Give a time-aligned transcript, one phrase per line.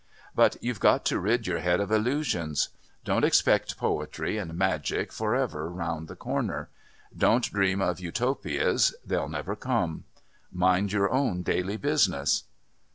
[0.33, 2.69] But you've got to rid your head of illusions.
[3.05, 6.69] Don't expect poetry and magic for ever round the corner.
[7.15, 10.05] Don't dream of Utopias they'll never come.
[10.51, 12.45] Mind your own daily business."